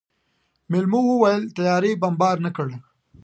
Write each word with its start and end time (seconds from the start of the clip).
مېلمو 0.71 0.99
وويل 1.05 1.43
طيارې 1.57 1.91
بمبارد 2.01 2.41
نه 2.45 2.51
کړ. 2.57 2.67